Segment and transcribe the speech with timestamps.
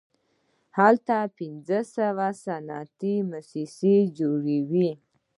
[0.77, 4.91] هلته پنځه سوه صنعتي موسسې موجودې وې